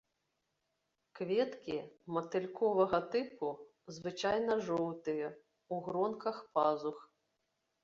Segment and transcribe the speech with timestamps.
[1.19, 1.77] Кветкі
[2.15, 3.51] матыльковага тыпу,
[3.99, 5.27] звычайна жоўтыя,
[5.77, 6.97] у гронках пазух.